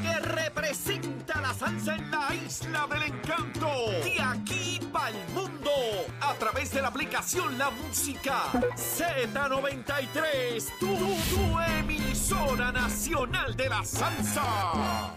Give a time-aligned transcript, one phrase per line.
[0.00, 3.68] que representa la salsa en la isla del encanto.
[4.04, 5.70] De aquí para el mundo.
[6.20, 8.44] A través de la aplicación La Música
[8.76, 10.78] Z93.
[10.78, 15.12] Tu, tu emisora nacional de la salsa.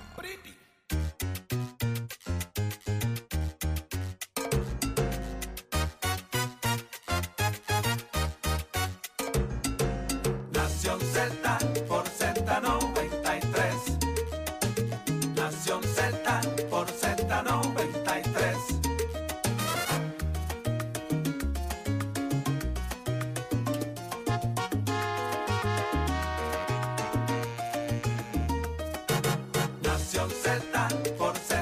[30.89, 31.54] Z por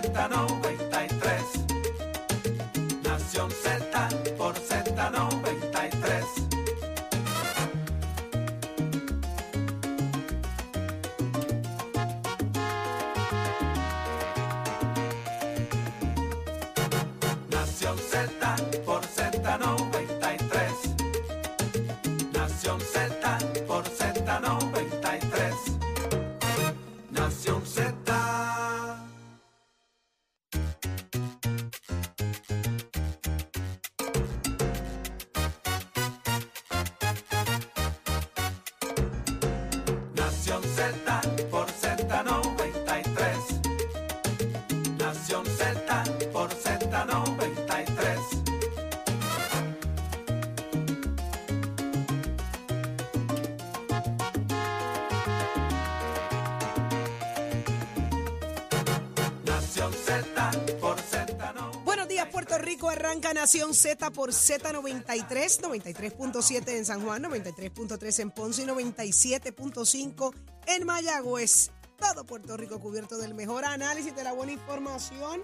[62.73, 62.89] Rico.
[62.89, 70.33] Arranca Nación Z por Z93, 93.7 en San Juan, 93.3 en Ponce y 97.5
[70.65, 71.69] en Mayagüez.
[71.99, 75.43] Todo Puerto Rico cubierto del mejor análisis, de la buena información.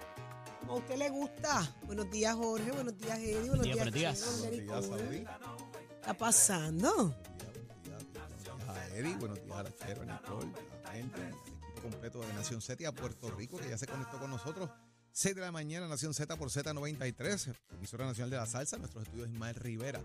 [0.59, 1.75] Como a usted le gusta.
[1.85, 2.71] Buenos días, Jorge.
[2.71, 3.49] Buenos días, Eddie.
[3.49, 4.49] Buenos días, buenos días.
[4.49, 5.31] Chino, Buenos días.
[5.71, 6.91] ¿Qué está pasando?
[6.95, 10.51] Buenos días, buenos días a Eddie, buenos días a la Chero, a Nicole,
[10.83, 13.77] a la gente, al equipo completo de Nación Z y a Puerto Rico que ya
[13.77, 14.71] se conectó con nosotros.
[15.19, 19.27] 6 de la mañana, Nación Z por Z93, emisora nacional de la salsa, nuestros estudios
[19.27, 19.99] Ismael Rivera.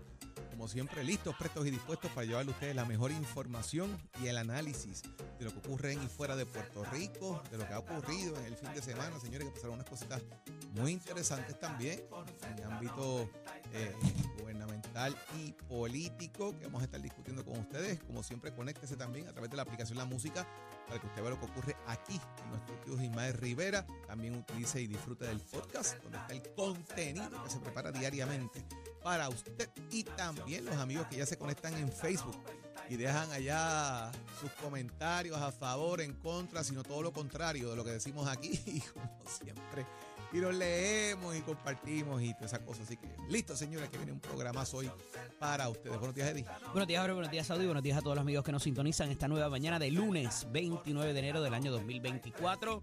[0.55, 4.37] Como siempre, listos, prestos y dispuestos para llevarle a ustedes la mejor información y el
[4.37, 5.03] análisis
[5.37, 8.37] de lo que ocurre en y fuera de Puerto Rico, de lo que ha ocurrido
[8.37, 10.23] en el fin de semana, señores, que pasaron unas cositas
[10.71, 12.01] muy interesantes también
[12.49, 13.29] en el ámbito
[13.73, 13.93] eh,
[14.39, 18.01] gubernamental y político que vamos a estar discutiendo con ustedes.
[18.03, 20.47] Como siempre, conéctese también a través de la aplicación La Música
[20.87, 23.85] para que usted vea lo que ocurre aquí en nuestro estudio Ismael Rivera.
[24.07, 28.65] También utilice y disfrute del podcast donde está el contenido que se prepara diariamente
[29.05, 32.43] para usted y también los amigos que ya se conectan en Facebook
[32.89, 34.11] y dejan allá
[34.41, 38.59] sus comentarios a favor, en contra, sino todo lo contrario de lo que decimos aquí
[38.65, 39.85] y como siempre.
[40.33, 42.87] Y los leemos y compartimos y todas esas cosas.
[42.87, 44.89] Así que listo, señores, que viene un programazo hoy
[45.37, 45.99] para ustedes.
[45.99, 46.45] Buenos días, Eddie.
[46.71, 47.13] Buenos días, Jorge.
[47.13, 47.65] Buenos días, Saudi.
[47.65, 51.13] Buenos días a todos los amigos que nos sintonizan esta nueva mañana de lunes 29
[51.13, 52.81] de enero del año 2024.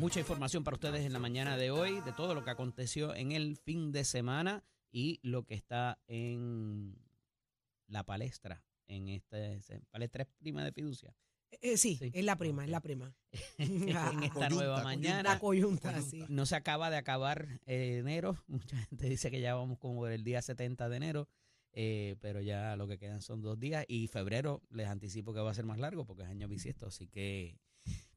[0.00, 3.32] Mucha información para ustedes en la mañana de hoy de todo lo que aconteció en
[3.32, 4.62] el fin de semana
[4.92, 6.96] y lo que está en
[7.88, 9.60] la palestra, en este
[9.90, 11.14] palestra es prima de fiducia.
[11.60, 12.10] Eh, sí, Sí.
[12.14, 13.14] es la prima, es la prima.
[13.58, 14.82] en esta Coyunta, nueva coyunta.
[14.84, 15.38] mañana.
[15.38, 16.24] Coyunta, sí.
[16.28, 18.42] No se acaba de acabar eh, enero.
[18.48, 21.28] Mucha gente dice que ya vamos como el día 70 de enero.
[21.74, 23.84] eh, pero ya lo que quedan son dos días.
[23.88, 26.86] Y febrero les anticipo que va a ser más largo porque es año bisiesto.
[26.86, 27.58] Así que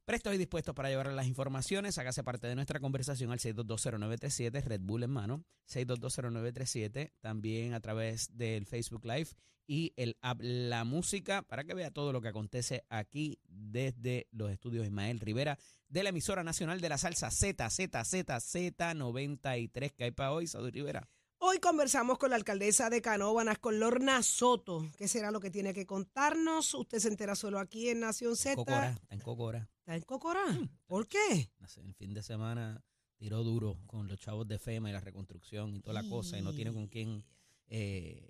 [0.06, 1.98] prestos y dispuestos para llevar las informaciones.
[1.98, 5.44] Hágase parte de nuestra conversación al 6220937, Red Bull en mano.
[5.68, 7.12] 6220937.
[7.20, 9.30] También a través del Facebook Live
[9.66, 14.52] y el app La Música para que vea todo lo que acontece aquí desde los
[14.52, 15.58] estudios Ismael Rivera
[15.88, 20.46] de la emisora nacional de la salsa Z, Z, Z, Z93 que hay para hoy,
[20.46, 21.08] Saudi Rivera.
[21.38, 24.86] Hoy conversamos con la alcaldesa de Canóvanas, con Lorna Soto.
[24.96, 26.72] ¿Qué será lo que tiene que contarnos?
[26.74, 28.56] Usted se entera solo aquí en Nación Z.
[28.56, 29.68] Cocora, está en Cocora.
[29.80, 30.42] ¿Está en Cocora?
[30.86, 31.50] ¿Por qué?
[31.84, 32.82] El fin de semana
[33.16, 36.42] tiró duro con los chavos de FEMA y la reconstrucción y toda la cosa y
[36.42, 37.24] no tiene con quién,
[37.68, 38.28] eh,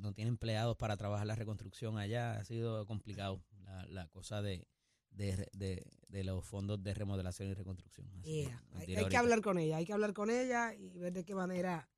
[0.00, 2.38] no tiene empleados para trabajar la reconstrucción allá.
[2.38, 4.68] Ha sido complicado la, la cosa de,
[5.10, 8.08] de, de- de los fondos de remodelación y reconstrucción.
[8.20, 8.62] Así Yeah.
[8.96, 11.88] Hay, que hablar con ella, hay que hablar con ella y ver de qué manera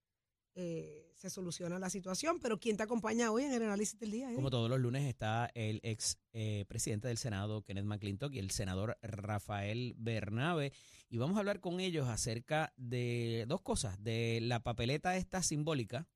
[0.56, 2.40] eh, se soluciona la situación.
[2.40, 4.34] Pero ¿quién te acompaña hoy en el análisis del día?
[4.34, 8.50] Como todos los lunes está el ex eh, presidente del Senado, Kenneth McClintock, y el
[8.50, 10.72] senador Rafael Bernabe.
[11.08, 16.08] Y vamos a hablar con ellos acerca de dos cosas, de la papeleta esta simbólica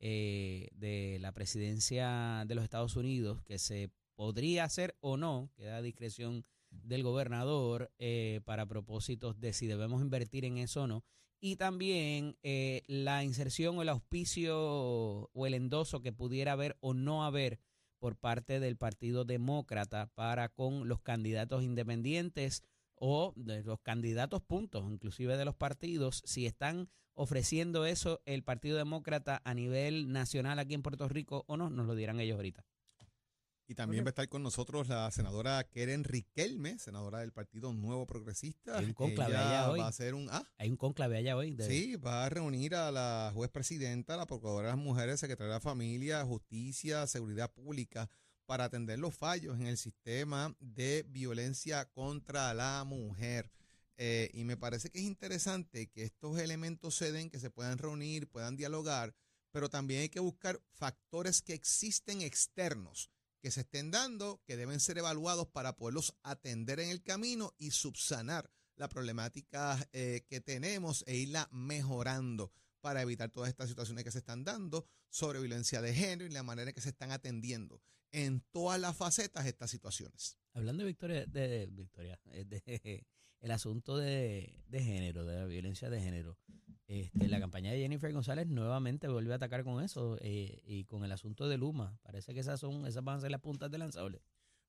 [0.00, 5.76] eh, de la presidencia de los Estados Unidos, que se podría hacer o no, queda
[5.76, 11.04] a discreción del gobernador eh, para propósitos de si debemos invertir en eso o no.
[11.40, 16.94] Y también eh, la inserción o el auspicio o el endoso que pudiera haber o
[16.94, 17.60] no haber
[17.98, 22.62] por parte del Partido Demócrata para con los candidatos independientes
[22.94, 28.76] o de los candidatos puntos, inclusive de los partidos, si están ofreciendo eso el Partido
[28.76, 32.64] Demócrata a nivel nacional aquí en Puerto Rico o no, nos lo dirán ellos ahorita.
[33.70, 38.06] Y también va a estar con nosotros la senadora Keren Riquelme, senadora del Partido Nuevo
[38.06, 38.78] Progresista.
[38.78, 39.80] Hay un cónclave Ella allá hoy.
[39.80, 40.26] Va a hacer un.
[40.30, 41.50] Ah, Hay un conclave allá hoy.
[41.50, 45.52] de- sí, va a reunir a la juez presidenta, la procuradora de las mujeres, secretaria
[45.52, 48.08] de la familia, justicia, seguridad pública,
[48.46, 53.50] para atender los fallos en el sistema de violencia contra la mujer.
[53.98, 57.76] Eh, y me parece que es interesante que estos elementos se den, que se puedan
[57.76, 59.14] reunir, puedan dialogar,
[59.50, 64.80] pero también hay que buscar factores que existen externos que se estén dando, que deben
[64.80, 71.04] ser evaluados para poderlos atender en el camino y subsanar la problemática eh, que tenemos
[71.06, 75.94] e irla mejorando para evitar todas estas situaciones que se están dando sobre violencia de
[75.94, 77.82] género y la manera en que se están atendiendo
[78.12, 80.38] en todas las facetas estas situaciones.
[80.52, 83.06] Hablando de Victoria, de, de Victoria, eh, de,
[83.40, 86.36] el asunto de, de género, de la violencia de género.
[86.86, 91.04] Este, la campaña de Jennifer González nuevamente volvió a atacar con eso eh, y con
[91.04, 91.98] el asunto de Luma.
[92.02, 94.22] Parece que esas son, esas van a ser las puntas de lanzable.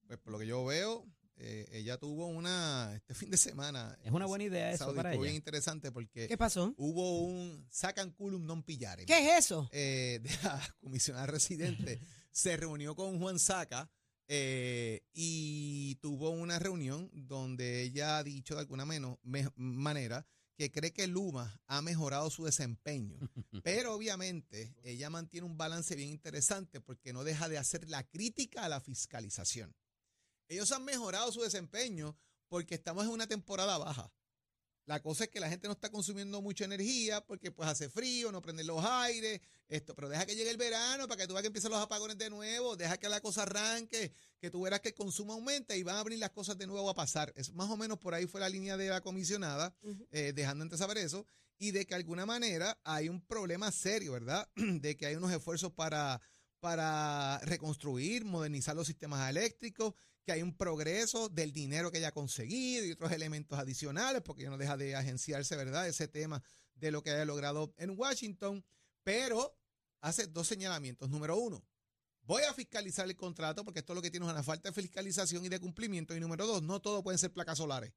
[0.05, 1.05] Pues por lo que yo veo,
[1.37, 3.97] eh, ella tuvo una, este fin de semana.
[4.03, 5.21] Es una buena idea eso para ella.
[5.21, 6.73] bien interesante porque ¿Qué pasó?
[6.77, 9.05] hubo un sacan culum non pillare.
[9.05, 9.69] ¿Qué es eso?
[9.71, 12.01] eh, de la comisionada residente
[12.31, 13.89] se reunió con Juan Saca
[14.31, 19.17] eh, y tuvo una reunión donde ella ha dicho de alguna me-
[19.55, 23.17] manera que cree que Luma ha mejorado su desempeño.
[23.63, 28.63] Pero obviamente ella mantiene un balance bien interesante porque no deja de hacer la crítica
[28.65, 29.75] a la fiscalización.
[30.47, 32.17] Ellos han mejorado su desempeño
[32.49, 34.11] porque estamos en una temporada baja.
[34.85, 38.31] La cosa es que la gente no está consumiendo mucha energía porque pues hace frío,
[38.31, 41.43] no prenden los aires, esto, pero deja que llegue el verano para que tú veas
[41.43, 44.89] que empiecen los apagones de nuevo, deja que la cosa arranque, que tú verás que
[44.89, 47.31] el consumo aumenta y van a abrir las cosas de nuevo a pasar.
[47.35, 49.75] Es más o menos por ahí fue la línea de la comisionada,
[50.11, 51.25] eh, dejando antes saber eso,
[51.59, 54.49] y de que de alguna manera hay un problema serio, ¿verdad?
[54.55, 56.19] De que hay unos esfuerzos para,
[56.59, 59.93] para reconstruir, modernizar los sistemas eléctricos,
[60.29, 64.43] que hay un progreso del dinero que ella ha conseguido y otros elementos adicionales, porque
[64.43, 65.87] ya no deja de agenciarse, ¿verdad?
[65.87, 66.43] Ese tema
[66.75, 68.63] de lo que haya logrado en Washington,
[69.03, 69.57] pero
[70.01, 71.09] hace dos señalamientos.
[71.09, 71.65] Número uno,
[72.21, 75.43] voy a fiscalizar el contrato, porque esto es lo que tiene una falta de fiscalización
[75.45, 76.15] y de cumplimiento.
[76.15, 77.91] Y número dos, no todo pueden ser placas solares.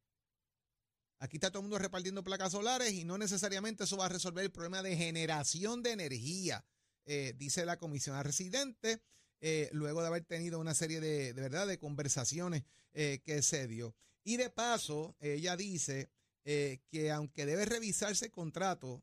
[1.18, 4.42] Aquí está todo el mundo repartiendo placas solares y no necesariamente eso va a resolver
[4.42, 6.64] el problema de generación de energía,
[7.04, 9.02] eh, dice la comisionada residente,
[9.44, 12.62] eh, luego de haber tenido una serie de, de verdad de conversaciones
[12.94, 13.96] eh, que se dio.
[14.22, 16.10] Y de paso, ella dice
[16.44, 19.02] eh, que aunque debe revisarse el contrato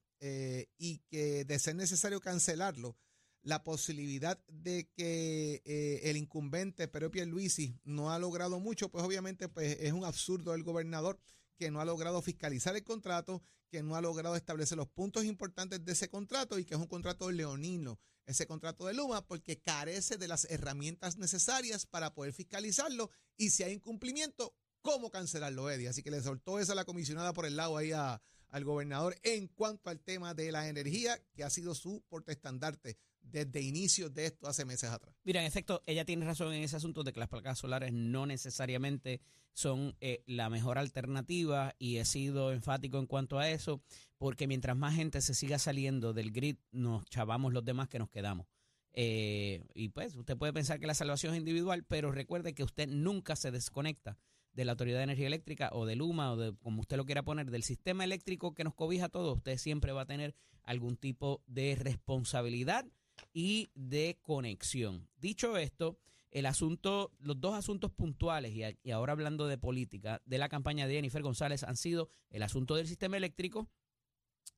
[0.78, 2.98] y que de ser necesario cancelarlo,
[3.42, 5.62] la posibilidad de que
[6.04, 10.64] el incumbente Pedro Pierluisi no ha logrado mucho, pues obviamente pues, es un absurdo del
[10.64, 11.22] gobernador
[11.56, 15.86] que no ha logrado fiscalizar el contrato, que no ha logrado establecer los puntos importantes
[15.86, 17.98] de ese contrato y que es un contrato leonino,
[18.30, 23.64] ese contrato de Luma, porque carece de las herramientas necesarias para poder fiscalizarlo y si
[23.64, 25.90] hay incumplimiento, ¿cómo cancelarlo, Eddie?
[25.90, 29.48] Así que le soltó esa la comisionada por el lado ahí a- al gobernador en
[29.48, 34.48] cuanto al tema de la energía, que ha sido su portaestandarte desde inicios de esto
[34.48, 35.16] hace meses atrás.
[35.24, 38.26] Mira, en efecto, ella tiene razón en ese asunto de que las placas solares no
[38.26, 39.22] necesariamente
[39.54, 43.82] son eh, la mejor alternativa y he sido enfático en cuanto a eso,
[44.18, 48.10] porque mientras más gente se siga saliendo del grid, nos chavamos los demás que nos
[48.10, 48.48] quedamos.
[48.94, 52.88] Eh, y pues usted puede pensar que la salvación es individual, pero recuerde que usted
[52.88, 54.18] nunca se desconecta
[54.54, 57.24] de la Autoridad de Energía Eléctrica o de Luma o de como usted lo quiera
[57.24, 60.98] poner, del sistema eléctrico que nos cobija a todos, usted siempre va a tener algún
[60.98, 62.86] tipo de responsabilidad
[63.34, 65.08] y de conexión.
[65.18, 65.98] Dicho esto,
[66.32, 70.50] el asunto, los dos asuntos puntuales, y, a- y ahora hablando de política, de la
[70.50, 73.68] campaña de Jennifer González han sido el asunto del sistema eléctrico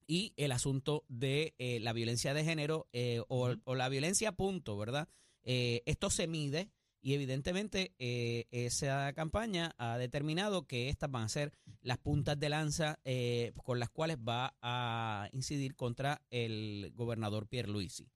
[0.07, 4.77] y el asunto de eh, la violencia de género eh, o, o la violencia punto,
[4.77, 5.07] ¿verdad?
[5.43, 6.69] Eh, esto se mide
[7.01, 7.95] y evidentemente
[8.51, 11.51] esa campaña ha determinado que estas van a ser
[11.81, 12.99] las puntas de lanza
[13.63, 18.07] con las cuales va a incidir contra el gobernador Pierluisi.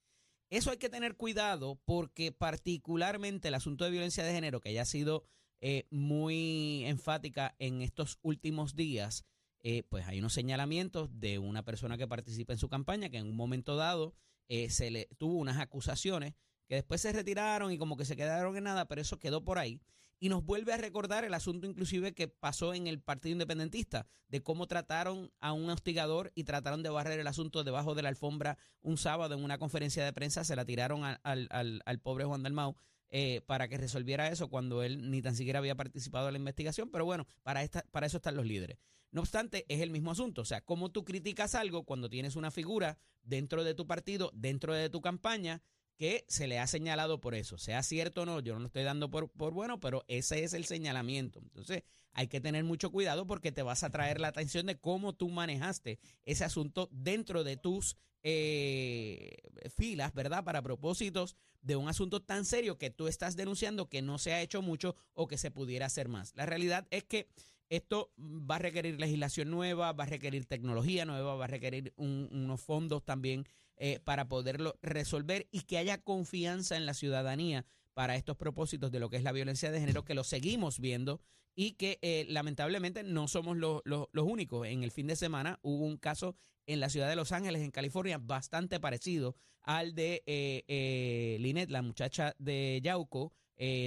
[0.49, 4.83] Eso hay que tener cuidado porque particularmente el asunto de violencia de género, que ya
[4.83, 5.23] ha sido
[5.61, 9.25] eh, muy enfática en estos últimos días,
[9.63, 13.27] eh, pues hay unos señalamientos de una persona que participa en su campaña que en
[13.27, 14.13] un momento dado
[14.47, 16.35] eh, se le tuvo unas acusaciones
[16.67, 19.57] que después se retiraron y como que se quedaron en nada, pero eso quedó por
[19.57, 19.81] ahí.
[20.25, 24.41] Y nos vuelve a recordar el asunto inclusive que pasó en el Partido Independentista, de
[24.41, 28.57] cómo trataron a un hostigador y trataron de barrer el asunto debajo de la alfombra
[28.81, 31.19] un sábado en una conferencia de prensa, se la tiraron al,
[31.51, 32.75] al, al, pobre Juan Dalmau.
[33.09, 36.89] Eh, para que resolviera eso cuando él ni tan siquiera había participado en la investigación,
[36.89, 38.79] pero bueno, para, esta, para eso están los líderes.
[39.11, 42.49] No obstante, es el mismo asunto, o sea, cómo tú criticas algo cuando tienes una
[42.49, 45.61] figura dentro de tu partido, dentro de tu campaña,
[45.97, 47.57] que se le ha señalado por eso.
[47.57, 50.53] Sea cierto o no, yo no lo estoy dando por, por, bueno, pero ese es
[50.53, 51.39] el señalamiento.
[51.39, 51.83] Entonces,
[52.13, 55.29] hay que tener mucho cuidado porque te vas a traer la atención de cómo tú
[55.29, 59.37] manejaste ese asunto dentro de tus eh,
[59.75, 60.43] filas, ¿verdad?
[60.43, 64.41] Para propósitos de un asunto tan serio que tú estás denunciando que no se ha
[64.41, 66.33] hecho mucho o que se pudiera hacer más.
[66.35, 67.27] La realidad es que
[67.69, 72.61] esto va a requerir legislación nueva, va a requerir tecnología nueva, va a requerir unos
[72.61, 73.45] fondos también
[73.77, 79.01] eh, para poderlo resolver y que haya confianza en la ciudadanía para estos propósitos de
[79.01, 81.19] lo que es la violencia de género, que lo seguimos viendo
[81.55, 83.81] y que eh, lamentablemente no somos los,
[84.13, 84.65] únicos.
[84.65, 87.71] En el fin de semana hubo un caso en la ciudad de Los Ángeles, en
[87.71, 93.33] California, bastante parecido al de eh, eh Lynette, la muchacha de Yauco,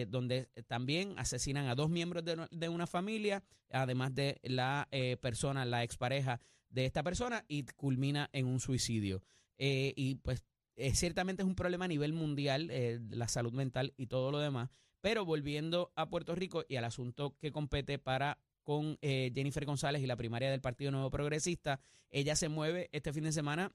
[0.09, 4.87] donde también asesinan a dos miembros de, de una familia, además de la
[5.21, 9.23] persona, la expareja de esta persona, y culmina en un suicidio.
[9.59, 10.45] Eh, y pues
[10.77, 14.39] eh, ciertamente es un problema a nivel mundial, eh, la salud mental y todo lo
[14.39, 14.71] demás.
[15.01, 20.07] Pero volviendo a Puerto Rico y al asunto que compete para con Jennifer González y
[20.07, 23.73] la primaria del Partido Nuevo Progresista, ella se mueve este fin de semana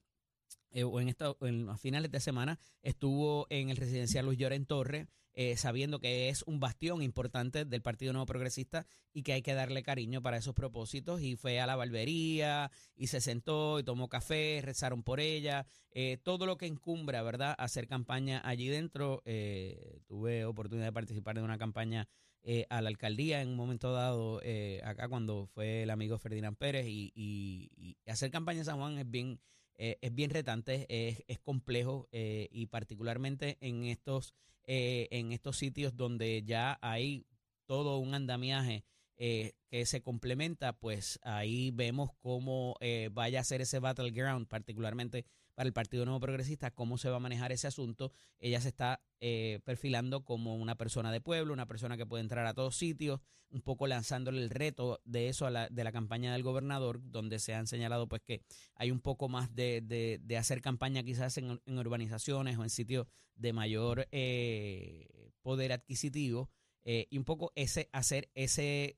[0.84, 5.08] o en, esta, en a finales de semana estuvo en el residencial Luis Lloren Torres
[5.36, 9.56] eh, sabiendo que es un bastión importante del Partido Nuevo Progresista y que hay que
[9.56, 11.22] darle cariño para esos propósitos.
[11.22, 16.18] Y fue a la barbería y se sentó y tomó café, rezaron por ella, eh,
[16.22, 19.24] todo lo que encumbra, ¿verdad?, hacer campaña allí dentro.
[19.26, 22.08] Eh, tuve oportunidad de participar en una campaña
[22.70, 24.42] a la alcaldía en un momento dado,
[24.84, 29.10] acá cuando fue el amigo Ferdinand Pérez, y, y hacer campaña en San Juan es
[29.10, 29.40] bien
[29.76, 34.34] eh, es bien retante, es, es complejo eh, y particularmente en estos,
[34.66, 37.26] eh, en estos sitios donde ya hay
[37.66, 42.76] todo un andamiaje que se complementa, pues ahí vemos cómo
[43.12, 45.24] vaya a ser ese battleground, particularmente
[45.56, 48.12] para el Partido Nuevo Progresista, cómo se va a manejar ese asunto.
[48.40, 52.46] Ella se está eh, perfilando como una persona de pueblo, una persona que puede entrar
[52.46, 56.34] a todos sitios, un poco lanzándole el reto de eso a la, de la campaña
[56.34, 58.42] del gobernador, donde se han señalado pues que
[58.76, 63.54] hay un poco más de, de, hacer campaña quizás en, urbanizaciones o en sitios de
[63.54, 66.50] mayor eh, poder adquisitivo.
[66.86, 68.98] Eh, y un poco ese hacer ese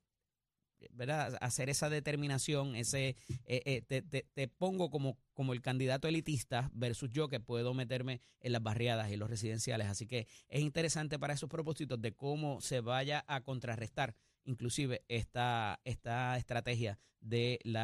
[0.92, 1.38] ¿verdad?
[1.42, 3.16] hacer esa determinación, ese
[3.46, 8.22] eh, eh, te, te, pongo como, como el candidato elitista versus yo que puedo meterme
[8.42, 9.88] en las barriadas y los residenciales.
[9.88, 14.16] Así que es interesante para esos propósitos de cómo se vaya a contrarrestar
[14.46, 17.84] inclusive esta, esta estrategia de la